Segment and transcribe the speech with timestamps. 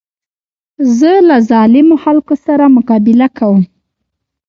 [0.97, 3.61] زه له ظالمو خلکو سره مقابله کوم.